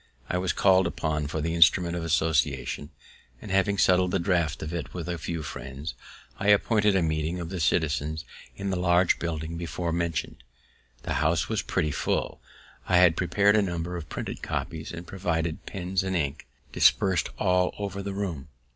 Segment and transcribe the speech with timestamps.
[0.31, 2.89] I was call'd upon for the instrument of association,
[3.39, 5.93] and having settled the draft of it with a few friends,
[6.39, 8.25] I appointed a meeting of the citizens
[8.55, 10.37] in the large building before mentioned.
[11.03, 12.41] The house was pretty full;
[12.87, 17.75] I had prepared a number of printed copies, and provided pens and ink dispers'd all
[17.77, 18.47] over the room.